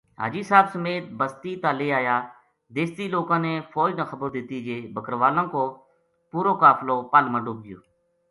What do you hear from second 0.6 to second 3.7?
سمیت بستی تا لے آیا دیسی لوکاں نے